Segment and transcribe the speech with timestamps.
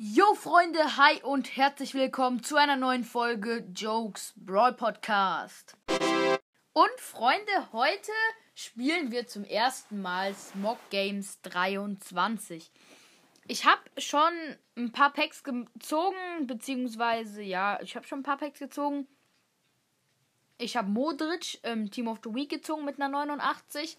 [0.00, 5.76] Yo Freunde, hi und herzlich willkommen zu einer neuen Folge Jokes Brawl Podcast.
[6.72, 8.12] Und Freunde, heute
[8.54, 12.70] spielen wir zum ersten Mal Smog Games 23.
[13.48, 14.32] Ich habe schon
[14.76, 19.08] ein paar Packs gezogen, beziehungsweise ja, ich habe schon ein paar Packs gezogen.
[20.58, 23.96] Ich habe Modric ähm, Team of the Week gezogen mit einer 89.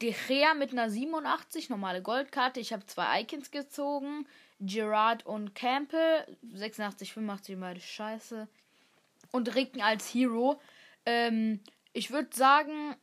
[0.00, 2.60] De Gea mit einer 87, normale Goldkarte.
[2.60, 4.28] Ich habe zwei Icons gezogen.
[4.60, 6.26] Gerard und Campbell.
[6.52, 8.48] 86, 85, beide scheiße.
[9.32, 10.60] Und Ricken als Hero.
[11.06, 11.60] Ähm,
[11.92, 12.96] ich würde sagen,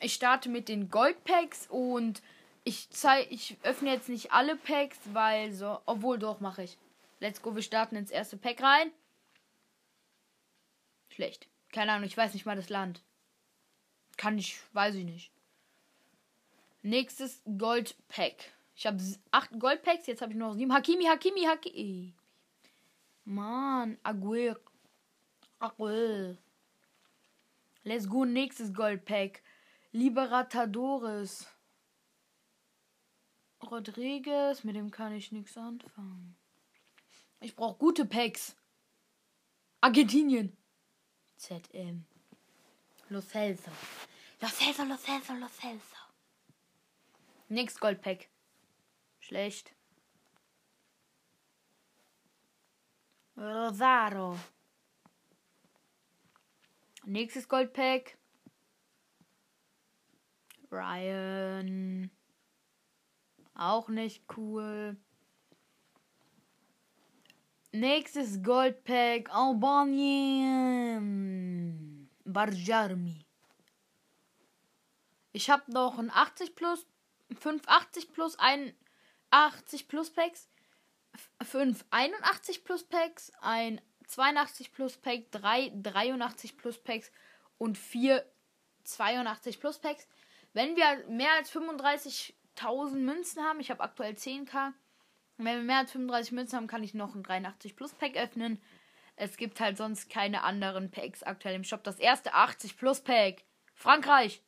[0.00, 2.22] ich starte mit den Goldpacks und
[2.64, 6.76] ich zeig, ich öffne jetzt nicht alle Packs, weil so, obwohl doch mache ich.
[7.20, 8.92] Let's go, wir starten ins erste Pack rein.
[11.08, 11.48] Schlecht.
[11.72, 13.02] Keine Ahnung, ich weiß nicht mal das Land.
[14.16, 15.32] Kann ich, weiß ich nicht.
[16.82, 18.52] Nächstes Goldpack.
[18.78, 20.72] Ich habe acht Goldpacks, jetzt habe ich nur noch sieben.
[20.72, 22.14] Hakimi, Hakimi, Hakimi.
[23.24, 24.56] Mann, Aguil.
[25.58, 26.38] Aguil.
[27.82, 29.42] Let's go, nächstes Goldpack.
[29.90, 31.48] Liberatadores.
[33.68, 36.36] Rodriguez, mit dem kann ich nichts anfangen.
[37.40, 38.54] Ich brauche gute Packs.
[39.80, 40.56] Argentinien.
[41.36, 42.04] ZM.
[43.08, 43.72] Los Celso.
[44.40, 45.96] Los Celso, Los Celso, Los Celso.
[47.48, 48.28] Nix Goldpack.
[49.28, 49.76] Schlecht.
[53.36, 54.38] Rosaro.
[57.04, 58.16] Nächstes Goldpack.
[60.72, 62.10] Ryan.
[63.52, 64.96] Auch nicht cool.
[67.72, 69.28] Nächstes Goldpack.
[69.30, 70.48] Albanien.
[72.24, 73.26] Barjarmi.
[75.32, 76.86] Ich habe noch ein 80 plus,
[77.38, 78.72] 580 plus, ein
[79.30, 80.48] 80 plus Packs,
[81.42, 87.10] 5 81 plus Packs, ein 82 plus Pack, 3 83 plus Packs
[87.58, 88.24] und 4
[88.84, 90.06] 82 plus Packs.
[90.54, 94.72] Wenn wir mehr als 35.000 Münzen haben, ich habe aktuell 10k,
[95.38, 98.60] wenn wir mehr als 35 Münzen haben, kann ich noch ein 83 Plus Pack öffnen.
[99.14, 101.84] Es gibt halt sonst keine anderen Packs aktuell im Shop.
[101.84, 103.44] Das erste 80 Plus Pack.
[103.74, 104.42] Frankreich.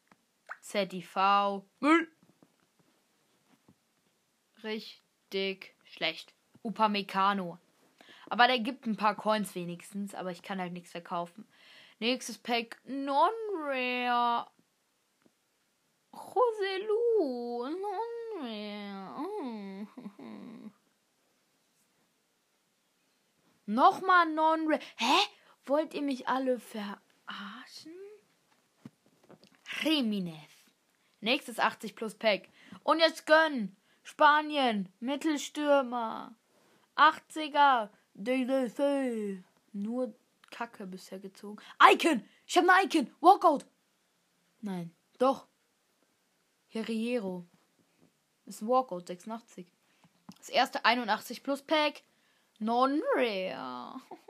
[0.60, 1.15] ZIV.
[1.78, 2.09] Müll.
[4.62, 6.34] Richtig schlecht.
[6.62, 7.59] Upamecano.
[8.28, 11.47] Aber der gibt ein paar Coins wenigstens, aber ich kann halt nichts verkaufen.
[11.98, 14.47] Nächstes Pack Non-Rare.
[16.12, 17.69] Joselu.
[18.38, 19.15] Non-Rare.
[19.19, 19.87] Oh.
[23.66, 24.81] Nochmal Non-Rare.
[24.97, 25.19] Hä?
[25.65, 27.92] Wollt ihr mich alle verarschen?
[29.82, 30.37] Jimenez.
[31.21, 32.48] Nächstes 80 plus Pack.
[32.82, 33.77] Und jetzt gönnen.
[34.03, 34.88] Spanien.
[35.00, 36.34] Mittelstürmer.
[36.97, 37.88] 80er.
[38.15, 39.44] DDC.
[39.72, 40.15] Nur
[40.50, 41.62] Kacke bisher gezogen.
[41.93, 42.22] Icon.
[42.47, 43.10] Ich habe ein Icon.
[43.21, 43.65] Walkout.
[44.60, 44.94] Nein.
[45.19, 45.47] Doch.
[46.69, 47.47] Herriero.
[48.47, 49.06] Ist Walkout.
[49.06, 49.72] 86.
[50.39, 52.03] Das erste 81 plus Pack.
[52.59, 54.00] Non-Rare.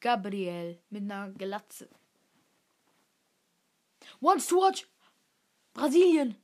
[0.00, 1.88] Gabriel mit einer Glatze.
[4.20, 4.86] Wants to watch.
[5.74, 6.36] Brasilien.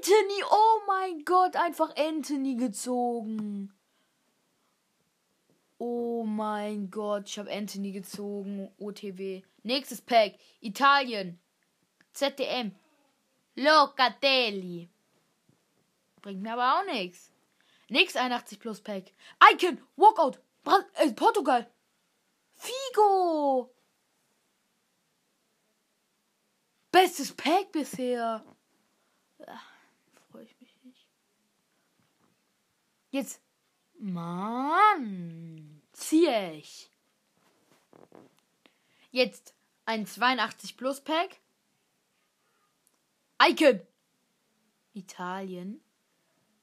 [0.00, 0.42] Anthony.
[0.50, 1.56] Oh mein Gott.
[1.56, 3.72] Einfach Anthony gezogen.
[5.78, 7.28] Oh mein Gott.
[7.28, 8.70] Ich habe Anthony gezogen.
[8.78, 9.42] OTW.
[9.62, 10.36] Nächstes Pack.
[10.60, 11.38] Italien.
[12.14, 12.72] ZDM.
[13.56, 14.88] Locatelli.
[16.22, 17.30] Bringt mir aber auch nichts.
[17.88, 19.12] Nix 81 plus Pack.
[19.52, 19.78] Icon.
[19.96, 20.40] Walkout.
[20.64, 21.70] Bra äh, Portugal.
[22.56, 23.70] Figo.
[26.90, 28.42] Bestes Pack bisher.
[30.30, 31.06] Freue ich mich nicht.
[33.10, 33.40] Jetzt.
[33.98, 35.82] Mann.
[35.92, 36.90] Ziehe ich.
[39.10, 39.54] Jetzt
[39.84, 41.36] ein 82 Plus Pack.
[43.42, 43.80] Icon.
[44.94, 45.80] Italien.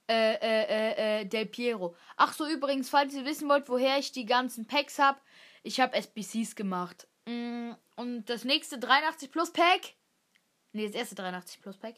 [0.09, 1.95] Äh, äh, äh, äh, Del Piero.
[2.15, 5.19] Ach so, übrigens, falls ihr wissen wollt, woher ich die ganzen Packs habe,
[5.63, 7.07] ich habe SBCs gemacht.
[7.25, 9.95] Mm, und das nächste 83 Plus Pack.
[10.71, 11.95] Ne, das erste 83 Plus Pack.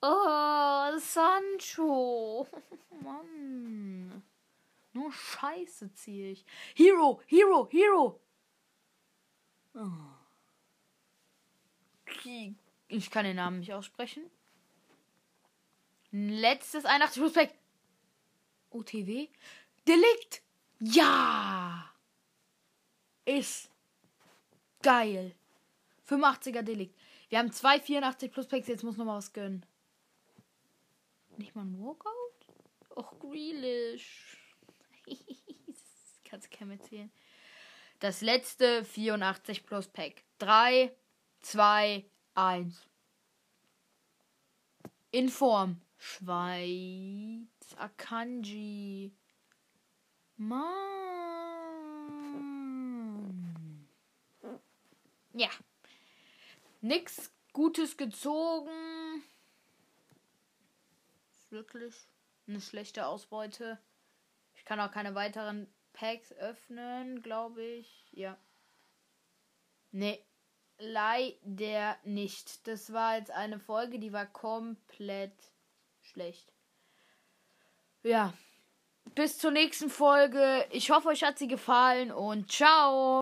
[0.00, 2.46] Oh, Sancho.
[3.02, 4.22] Mann.
[4.92, 6.44] Nur Scheiße ziehe ich.
[6.74, 8.20] Hero, Hero, Hero.
[9.74, 10.18] Oh.
[12.88, 14.24] Ich kann den Namen nicht aussprechen.
[16.10, 17.54] Letztes 81 Plus Pack.
[18.70, 19.28] OTW.
[19.86, 20.42] Delikt.
[20.80, 21.90] Ja.
[23.24, 23.70] Ist
[24.82, 25.34] geil.
[26.08, 26.98] 85er Delikt.
[27.28, 28.68] Wir haben zwei 84 Plus Packs.
[28.68, 29.64] Jetzt muss noch mal was gönnen.
[31.38, 33.20] Nicht mal ein Walkout?
[33.20, 34.36] Grealish.
[35.06, 37.12] das kannst du keinem erzählen.
[38.00, 40.24] Das letzte 84 plus Pack.
[40.38, 40.92] 3,
[41.40, 42.04] 2,
[42.34, 42.88] 1.
[45.12, 45.80] In Form.
[45.96, 47.46] Schweiz.
[47.76, 49.14] Akanji.
[50.36, 50.68] Mann.
[55.34, 55.50] Ja.
[56.80, 58.87] Nix Gutes gezogen.
[61.72, 61.94] Wirklich
[62.46, 63.78] eine schlechte Ausbeute.
[64.54, 68.08] Ich kann auch keine weiteren Packs öffnen, glaube ich.
[68.12, 68.38] Ja.
[69.90, 70.24] Nee.
[70.80, 72.66] Leider nicht.
[72.68, 75.34] Das war jetzt eine Folge, die war komplett
[76.00, 76.52] schlecht.
[78.02, 78.32] Ja.
[79.14, 80.64] Bis zur nächsten Folge.
[80.70, 83.16] Ich hoffe, euch hat sie gefallen und ciao.